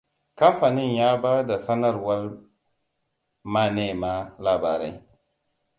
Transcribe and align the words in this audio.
Kamfanin 0.35 0.95
ya 0.95 1.17
ba 1.17 1.43
da 1.47 1.59
sanarwar 1.59 2.37
manema 3.43 4.35
labarai. 4.39 5.03